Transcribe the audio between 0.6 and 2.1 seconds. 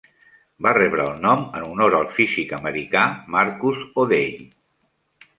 Va rebre el nom en honor al